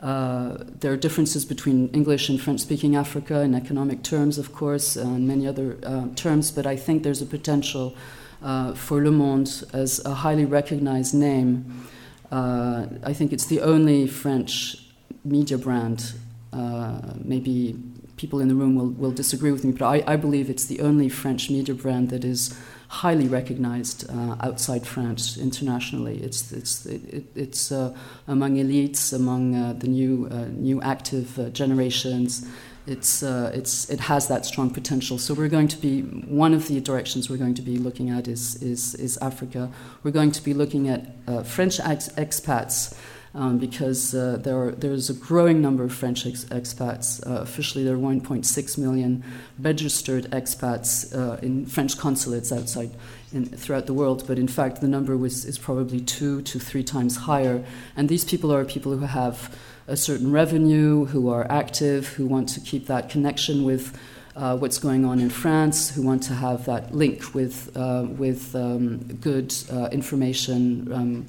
Uh, 0.00 0.56
there 0.80 0.92
are 0.92 0.96
differences 0.96 1.44
between 1.44 1.88
English 1.88 2.28
and 2.28 2.40
French 2.40 2.60
speaking 2.60 2.96
Africa 2.96 3.40
in 3.40 3.54
economic 3.54 4.02
terms, 4.02 4.38
of 4.38 4.52
course, 4.52 4.96
and 4.96 5.28
many 5.28 5.46
other 5.46 5.78
uh, 5.84 6.06
terms, 6.16 6.50
but 6.50 6.66
I 6.66 6.76
think 6.76 7.02
there's 7.02 7.22
a 7.22 7.26
potential 7.26 7.94
uh, 8.42 8.74
for 8.74 9.02
Le 9.02 9.12
Monde 9.12 9.64
as 9.72 10.04
a 10.04 10.14
highly 10.14 10.44
recognized 10.44 11.14
name. 11.14 11.86
Uh, 12.30 12.86
I 13.04 13.12
think 13.12 13.32
it's 13.32 13.46
the 13.46 13.60
only 13.60 14.06
French 14.06 14.76
media 15.24 15.58
brand. 15.58 16.14
Uh, 16.52 17.00
maybe 17.22 17.78
people 18.16 18.40
in 18.40 18.48
the 18.48 18.54
room 18.54 18.74
will, 18.74 18.88
will 18.88 19.12
disagree 19.12 19.52
with 19.52 19.64
me, 19.64 19.72
but 19.72 19.84
I, 19.84 20.02
I 20.06 20.16
believe 20.16 20.50
it's 20.50 20.66
the 20.66 20.80
only 20.80 21.08
French 21.08 21.50
media 21.50 21.74
brand 21.74 22.10
that 22.10 22.24
is 22.24 22.58
highly 22.92 23.26
recognized 23.26 24.04
uh, 24.10 24.36
outside 24.40 24.86
France 24.86 25.38
internationally. 25.38 26.18
It's 26.22 26.52
it's 26.52 26.84
it, 26.84 27.24
it's 27.34 27.72
uh, 27.72 27.96
among 28.28 28.56
elites, 28.56 29.14
among 29.14 29.54
uh, 29.54 29.72
the 29.72 29.88
new 29.88 30.28
uh, 30.30 30.48
new 30.52 30.82
active 30.82 31.38
uh, 31.38 31.48
generations. 31.48 32.46
It's 32.86 33.22
uh, 33.22 33.50
it's 33.54 33.88
it 33.88 34.00
has 34.00 34.28
that 34.28 34.44
strong 34.44 34.68
potential. 34.70 35.16
So 35.16 35.32
we're 35.32 35.48
going 35.48 35.68
to 35.68 35.78
be 35.78 36.02
one 36.02 36.52
of 36.52 36.68
the 36.68 36.80
directions 36.80 37.30
we're 37.30 37.38
going 37.38 37.54
to 37.54 37.62
be 37.62 37.78
looking 37.78 38.10
at 38.10 38.28
is 38.28 38.62
is 38.62 38.94
is 38.96 39.16
Africa. 39.18 39.70
We're 40.02 40.10
going 40.20 40.32
to 40.32 40.42
be 40.42 40.52
looking 40.52 40.90
at 40.90 41.46
French 41.46 41.80
ex- 41.80 42.10
expats 42.10 42.94
um, 43.34 43.58
because 43.58 44.14
uh, 44.14 44.38
there 44.40 44.56
are, 44.60 44.72
there's 44.72 45.08
a 45.08 45.14
growing 45.14 45.62
number 45.62 45.84
of 45.84 45.92
French 45.92 46.26
ex- 46.26 46.44
expats. 46.46 47.26
Uh, 47.26 47.40
officially, 47.40 47.82
there 47.82 47.94
are 47.94 47.98
1.6 47.98 48.78
million 48.78 49.24
registered 49.58 50.24
expats 50.30 51.14
uh, 51.16 51.38
in 51.40 51.64
French 51.64 51.96
consulates 51.96 52.52
outside 52.52 52.90
in, 53.32 53.46
throughout 53.46 53.86
the 53.86 53.94
world, 53.94 54.26
but 54.26 54.38
in 54.38 54.48
fact, 54.48 54.80
the 54.80 54.88
number 54.88 55.16
was, 55.16 55.44
is 55.44 55.58
probably 55.58 56.00
two 56.00 56.42
to 56.42 56.58
three 56.58 56.84
times 56.84 57.16
higher. 57.16 57.64
And 57.96 58.08
these 58.08 58.24
people 58.24 58.52
are 58.52 58.64
people 58.64 58.96
who 58.96 59.06
have 59.06 59.56
a 59.86 59.96
certain 59.96 60.30
revenue, 60.30 61.06
who 61.06 61.30
are 61.30 61.50
active, 61.50 62.08
who 62.08 62.26
want 62.26 62.48
to 62.50 62.60
keep 62.60 62.86
that 62.86 63.08
connection 63.08 63.64
with. 63.64 63.98
Uh, 64.34 64.56
what's 64.56 64.78
going 64.78 65.04
on 65.04 65.20
in 65.20 65.28
France, 65.28 65.94
who 65.94 66.00
want 66.00 66.22
to 66.22 66.32
have 66.32 66.64
that 66.64 66.94
link 66.94 67.34
with, 67.34 67.70
uh, 67.76 68.06
with 68.08 68.56
um, 68.56 68.96
good 69.16 69.54
uh, 69.70 69.90
information 69.92 70.90
um, 70.90 71.26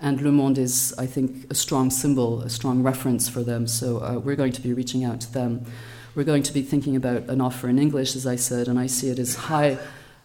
and 0.00 0.20
Le 0.20 0.32
Monde 0.32 0.58
is, 0.58 0.94
I 0.98 1.06
think, 1.06 1.50
a 1.50 1.54
strong 1.54 1.90
symbol, 1.90 2.40
a 2.42 2.50
strong 2.50 2.82
reference 2.82 3.28
for 3.28 3.42
them. 3.42 3.66
So 3.66 3.98
uh, 3.98 4.18
we're 4.18 4.36
going 4.36 4.52
to 4.52 4.60
be 4.60 4.72
reaching 4.72 5.04
out 5.04 5.20
to 5.22 5.32
them. 5.32 5.64
We're 6.14 6.24
going 6.24 6.42
to 6.44 6.52
be 6.52 6.62
thinking 6.62 6.96
about 6.96 7.28
an 7.28 7.40
offer 7.40 7.68
in 7.68 7.78
English, 7.78 8.14
as 8.16 8.26
I 8.26 8.36
said, 8.36 8.68
and 8.68 8.78
I 8.78 8.86
see 8.86 9.08
it 9.08 9.18
as 9.18 9.34
high. 9.34 9.78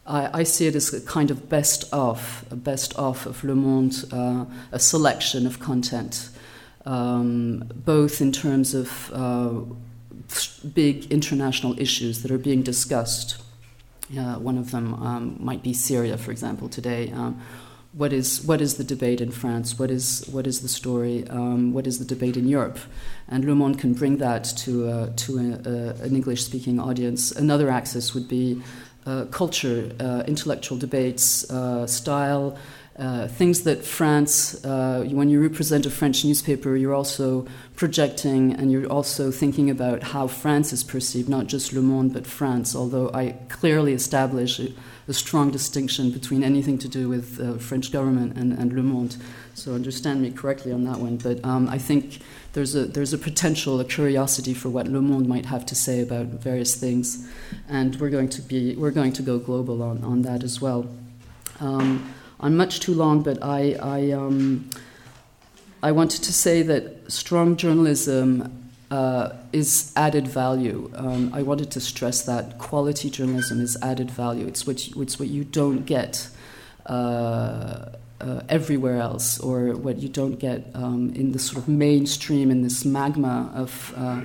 I, 0.05 0.41
I 0.41 0.43
see 0.43 0.67
it 0.67 0.75
as 0.75 0.93
a 0.93 1.01
kind 1.01 1.31
of 1.31 1.49
best 1.49 1.85
of, 1.93 2.45
a 2.51 2.55
best 2.55 2.93
of 2.95 3.25
of 3.25 3.43
Le 3.43 3.55
Monde, 3.55 3.95
uh, 4.11 4.45
a 4.71 4.79
selection 4.79 5.45
of 5.45 5.59
content, 5.59 6.29
um, 6.85 7.63
both 7.73 8.21
in 8.21 8.31
terms 8.31 8.73
of 8.73 9.11
uh, 9.13 9.61
big 10.73 11.11
international 11.11 11.79
issues 11.79 12.21
that 12.21 12.31
are 12.31 12.37
being 12.37 12.63
discussed. 12.63 13.41
Uh, 14.17 14.35
one 14.35 14.57
of 14.57 14.71
them 14.71 14.95
um, 14.95 15.37
might 15.39 15.61
be 15.61 15.73
Syria, 15.73 16.17
for 16.17 16.31
example, 16.31 16.67
today. 16.67 17.11
Um, 17.11 17.39
what 17.93 18.13
is 18.13 18.43
what 18.45 18.61
is 18.61 18.75
the 18.75 18.83
debate 18.83 19.19
in 19.19 19.31
France? 19.31 19.79
What 19.79 19.89
is 19.89 20.27
what 20.31 20.45
is 20.45 20.61
the 20.61 20.67
story? 20.67 21.27
Um, 21.27 21.73
what 21.73 21.87
is 21.87 21.97
the 21.97 22.05
debate 22.05 22.37
in 22.37 22.47
Europe? 22.47 22.79
And 23.27 23.45
Le 23.45 23.55
Monde 23.55 23.79
can 23.79 23.93
bring 23.93 24.17
that 24.17 24.43
to 24.57 24.87
uh, 24.87 25.09
to 25.15 25.37
a, 25.37 25.69
a, 25.69 26.05
an 26.05 26.15
English-speaking 26.15 26.79
audience. 26.79 27.31
Another 27.31 27.69
axis 27.69 28.13
would 28.13 28.27
be 28.27 28.61
uh, 29.05 29.25
culture, 29.25 29.91
uh, 29.99 30.23
intellectual 30.27 30.77
debates, 30.77 31.49
uh, 31.49 31.87
style. 31.87 32.57
Uh, 32.99 33.29
things 33.29 33.63
that 33.63 33.85
France, 33.85 34.61
uh, 34.65 35.07
when 35.09 35.29
you 35.29 35.41
represent 35.41 35.85
a 35.85 35.89
French 35.89 36.25
newspaper, 36.25 36.75
you're 36.75 36.93
also 36.93 37.47
projecting 37.77 38.53
and 38.53 38.73
you're 38.73 38.87
also 38.87 39.31
thinking 39.31 39.69
about 39.69 40.03
how 40.03 40.27
France 40.27 40.73
is 40.73 40.83
perceived, 40.83 41.29
not 41.29 41.47
just 41.47 41.71
Le 41.71 41.81
Monde, 41.81 42.11
but 42.11 42.27
France. 42.27 42.75
Although 42.75 43.09
I 43.13 43.37
clearly 43.47 43.93
establish 43.93 44.59
a 44.59 45.13
strong 45.13 45.49
distinction 45.49 46.11
between 46.11 46.43
anything 46.43 46.77
to 46.77 46.89
do 46.89 47.07
with 47.07 47.39
uh, 47.39 47.57
French 47.57 47.89
government 47.89 48.35
and, 48.35 48.51
and, 48.51 48.73
Le 48.73 48.83
Monde. 48.83 49.15
So 49.55 49.73
understand 49.75 50.21
me 50.21 50.31
correctly 50.31 50.73
on 50.73 50.83
that 50.83 50.99
one. 50.99 51.15
But 51.15 51.43
um, 51.45 51.69
I 51.69 51.77
think 51.77 52.19
there's 52.51 52.75
a 52.75 52.83
there's 52.83 53.13
a 53.13 53.17
potential, 53.17 53.79
a 53.79 53.85
curiosity 53.85 54.53
for 54.53 54.67
what 54.67 54.87
Le 54.87 55.01
Monde 55.01 55.25
might 55.25 55.45
have 55.45 55.65
to 55.67 55.75
say 55.75 56.01
about 56.01 56.25
various 56.25 56.75
things, 56.75 57.27
and 57.69 57.95
we're 57.95 58.09
going 58.09 58.29
to 58.29 58.41
be 58.41 58.75
we're 58.75 58.91
going 58.91 59.13
to 59.13 59.21
go 59.21 59.39
global 59.39 59.81
on, 59.81 60.03
on 60.03 60.21
that 60.23 60.43
as 60.43 60.59
well. 60.59 60.85
Um, 61.61 62.13
I'm 62.39 62.55
much 62.55 62.79
too 62.79 62.93
long, 62.93 63.21
but 63.21 63.43
I 63.43 63.73
I, 63.81 64.11
um, 64.11 64.69
I 65.83 65.91
wanted 65.91 66.23
to 66.23 66.33
say 66.33 66.61
that 66.63 67.11
strong 67.11 67.57
journalism 67.57 68.71
uh, 68.91 69.33
is 69.53 69.93
added 69.95 70.27
value. 70.27 70.91
Um, 70.95 71.31
I 71.33 71.43
wanted 71.43 71.71
to 71.71 71.79
stress 71.79 72.23
that 72.23 72.57
quality 72.57 73.09
journalism 73.09 73.61
is 73.61 73.77
added 73.81 74.09
value. 74.09 74.47
It's 74.47 74.65
what 74.65 74.87
you, 74.87 75.01
it's 75.01 75.19
what 75.19 75.29
you 75.29 75.43
don't 75.43 75.85
get 75.85 76.29
uh, 76.85 77.89
uh, 78.21 78.41
everywhere 78.49 78.97
else, 78.97 79.39
or 79.39 79.73
what 79.73 79.99
you 79.99 80.09
don't 80.09 80.39
get 80.39 80.65
um, 80.73 81.13
in 81.15 81.31
the 81.33 81.39
sort 81.39 81.57
of 81.61 81.67
mainstream 81.67 82.51
in 82.51 82.63
this 82.63 82.83
magma 82.83 83.51
of 83.53 83.93
uh, 83.95 84.21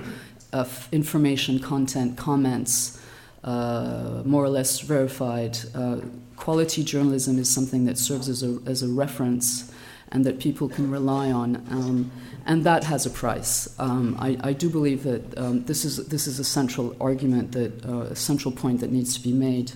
of 0.51 0.87
information, 0.91 1.59
content, 1.59 2.17
comments, 2.17 2.99
uh, 3.45 4.23
more 4.25 4.43
or 4.43 4.49
less 4.49 4.81
verified. 4.81 5.57
Uh, 5.73 6.01
quality 6.35 6.83
journalism 6.83 7.39
is 7.39 7.53
something 7.53 7.85
that 7.85 7.97
serves 7.97 8.27
as 8.27 8.43
a 8.43 8.59
as 8.65 8.83
a 8.83 8.87
reference 8.87 9.71
and 10.11 10.25
that 10.25 10.39
people 10.39 10.67
can 10.67 10.91
rely 10.91 11.31
on. 11.31 11.55
Um, 11.69 12.11
and 12.45 12.63
that 12.63 12.83
has 12.83 13.05
a 13.05 13.09
price. 13.09 13.73
Um, 13.79 14.15
I, 14.19 14.37
I, 14.43 14.53
do 14.53 14.69
believe 14.69 15.03
that 15.03 15.37
um, 15.37 15.63
this 15.65 15.83
is 15.83 16.07
this 16.07 16.27
is 16.27 16.39
a 16.39 16.43
central 16.43 16.95
argument 16.99 17.53
that 17.53 17.85
uh, 17.85 18.11
a 18.11 18.15
central 18.15 18.51
point 18.51 18.81
that 18.81 18.91
needs 18.91 19.15
to 19.17 19.21
be 19.21 19.33
made. 19.33 19.71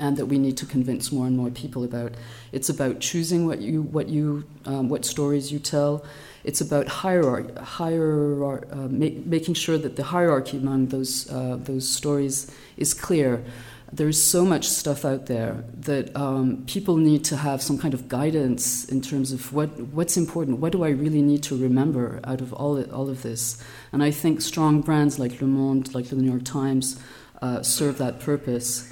and 0.00 0.16
that 0.16 0.26
we 0.26 0.38
need 0.38 0.56
to 0.56 0.64
convince 0.64 1.10
more 1.10 1.26
and 1.26 1.36
more 1.36 1.50
people 1.50 1.82
about. 1.82 2.12
It's 2.52 2.68
about 2.68 3.00
choosing 3.00 3.46
what 3.46 3.60
you 3.60 3.82
what 3.82 4.08
you 4.08 4.44
um, 4.64 4.88
what 4.88 5.04
stories 5.04 5.50
you 5.50 5.58
tell. 5.58 6.04
It's 6.48 6.62
about 6.62 6.88
hierarchy, 6.88 7.52
hierarchy 7.60 8.70
uh, 8.72 8.88
ma- 8.88 9.20
making 9.36 9.52
sure 9.52 9.76
that 9.76 9.96
the 9.96 10.02
hierarchy 10.02 10.56
among 10.56 10.86
those 10.86 11.30
uh, 11.30 11.58
those 11.60 11.86
stories 11.86 12.50
is 12.78 12.94
clear. 12.94 13.44
There's 13.92 14.22
so 14.22 14.46
much 14.46 14.64
stuff 14.66 15.04
out 15.04 15.26
there 15.26 15.62
that 15.90 16.06
um, 16.16 16.64
people 16.66 16.96
need 16.96 17.22
to 17.26 17.36
have 17.36 17.60
some 17.60 17.76
kind 17.76 17.92
of 17.92 18.08
guidance 18.08 18.86
in 18.86 19.02
terms 19.02 19.30
of 19.30 19.52
what 19.52 19.68
what's 19.96 20.16
important. 20.16 20.60
What 20.62 20.72
do 20.72 20.84
I 20.84 20.92
really 21.04 21.20
need 21.20 21.42
to 21.50 21.54
remember 21.54 22.18
out 22.24 22.40
of 22.40 22.54
all 22.54 22.82
all 22.96 23.10
of 23.10 23.20
this? 23.20 23.62
And 23.92 24.02
I 24.02 24.10
think 24.10 24.40
strong 24.40 24.80
brands 24.80 25.18
like 25.18 25.42
Le 25.42 25.46
Monde, 25.46 25.94
like 25.94 26.06
the 26.08 26.16
New 26.16 26.30
York 26.30 26.44
Times, 26.44 26.98
uh, 27.42 27.62
serve 27.62 27.98
that 27.98 28.20
purpose 28.20 28.90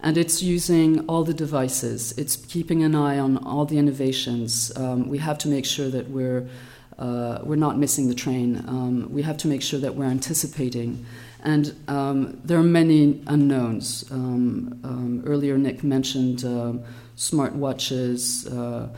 and 0.00 0.16
it's 0.16 0.42
using 0.42 1.00
all 1.08 1.24
the 1.24 1.34
devices. 1.34 2.12
It's 2.16 2.36
keeping 2.36 2.84
an 2.84 2.94
eye 2.94 3.18
on 3.18 3.36
all 3.38 3.64
the 3.64 3.78
innovations. 3.78 4.70
Um, 4.76 5.08
we 5.08 5.18
have 5.18 5.38
to 5.38 5.48
make 5.48 5.66
sure 5.66 5.90
that 5.90 6.08
we're 6.08 6.48
uh, 6.98 7.40
we're 7.44 7.56
not 7.56 7.78
missing 7.78 8.08
the 8.08 8.14
train. 8.14 8.64
Um, 8.66 9.12
we 9.12 9.22
have 9.22 9.36
to 9.38 9.48
make 9.48 9.62
sure 9.62 9.80
that 9.80 9.94
we're 9.94 10.06
anticipating. 10.06 11.04
And 11.42 11.74
um, 11.86 12.40
there 12.44 12.58
are 12.58 12.64
many 12.64 13.22
unknowns. 13.26 14.04
Um, 14.10 14.80
um, 14.82 15.22
earlier, 15.24 15.56
Nick 15.56 15.84
mentioned 15.84 16.44
uh, 16.44 16.74
smart 17.14 17.54
watches. 17.54 18.46
Uh, 18.46 18.88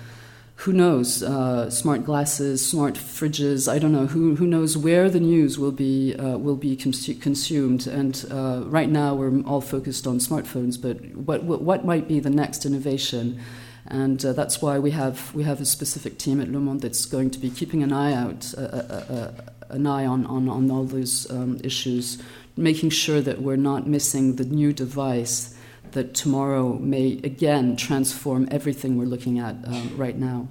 who 0.57 0.73
knows? 0.73 1.23
Uh, 1.23 1.71
smart 1.71 2.05
glasses, 2.05 2.67
smart 2.67 2.95
fridges. 2.95 3.71
I 3.71 3.79
don't 3.79 3.93
know. 3.93 4.07
Who, 4.07 4.37
who 4.37 4.47
knows 4.47 4.77
where 4.77 5.09
the 5.09 5.21
news 5.21 5.59
will 5.59 5.73
be 5.73 6.15
uh, 6.17 6.37
will 6.37 6.57
be 6.57 6.77
consumed? 6.77 7.87
And 7.87 8.27
uh, 8.31 8.65
right 8.67 8.89
now 8.89 9.15
we're 9.15 9.41
all 9.43 9.63
focused 9.63 10.07
on 10.07 10.19
smartphones, 10.19 10.81
but 10.81 11.03
what 11.15 11.45
what, 11.45 11.63
what 11.63 11.85
might 11.87 12.09
be 12.09 12.21
the 12.21 12.31
next 12.31 12.67
innovation? 12.67 13.41
And 13.91 14.25
uh, 14.25 14.33
that's 14.33 14.63
why 14.63 14.79
we 14.79 14.93
have 14.93 15.35
we 15.35 15.43
have 15.43 15.61
a 15.61 15.65
specific 15.65 16.17
team 16.17 16.41
at 16.41 16.49
Le 16.49 16.61
Monde 16.61 16.81
that's 16.81 17.07
going 17.07 17.31
to 17.31 17.39
be 17.41 17.51
keeping 17.51 17.83
an 17.83 17.93
eye 17.93 18.15
out, 18.15 18.55
uh, 18.57 18.61
uh, 18.61 19.33
an 19.69 19.87
eye 19.87 20.07
on 20.07 20.25
on, 20.27 20.49
on 20.49 20.71
all 20.71 20.85
those 20.85 21.29
um, 21.31 21.61
issues, 21.65 22.23
making 22.57 22.91
sure 22.91 23.21
that 23.21 23.43
we're 23.43 23.57
not 23.57 23.89
missing 23.89 24.37
the 24.37 24.45
new 24.45 24.73
device 24.73 25.57
that 25.91 26.15
tomorrow 26.15 26.79
may 26.79 27.21
again 27.25 27.75
transform 27.75 28.47
everything 28.53 28.97
we're 28.97 29.07
looking 29.07 29.41
at 29.41 29.57
um, 29.65 29.93
right 29.97 30.17
now. 30.17 30.47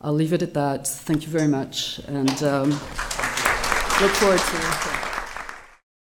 I'll 0.00 0.14
leave 0.14 0.32
it 0.32 0.42
at 0.42 0.54
that. 0.54 0.86
Thank 0.86 1.22
you 1.22 1.28
very 1.28 1.48
much, 1.48 1.98
and 2.06 2.42
um, 2.44 2.70
look 2.70 4.12
forward 4.12 4.38
to. 4.38 4.99